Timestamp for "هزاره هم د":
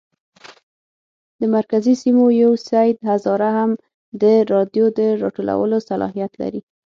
3.09-4.23